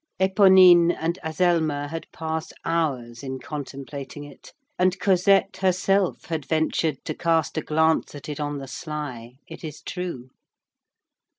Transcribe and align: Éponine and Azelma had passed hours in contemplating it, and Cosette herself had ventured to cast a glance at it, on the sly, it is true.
Éponine 0.19 0.97
and 0.99 1.19
Azelma 1.23 1.87
had 1.89 2.07
passed 2.11 2.53
hours 2.65 3.21
in 3.21 3.37
contemplating 3.37 4.23
it, 4.23 4.51
and 4.79 4.97
Cosette 4.99 5.57
herself 5.57 6.25
had 6.25 6.43
ventured 6.47 7.05
to 7.05 7.13
cast 7.13 7.55
a 7.55 7.61
glance 7.61 8.15
at 8.15 8.27
it, 8.27 8.39
on 8.39 8.57
the 8.57 8.67
sly, 8.67 9.33
it 9.47 9.63
is 9.63 9.79
true. 9.83 10.31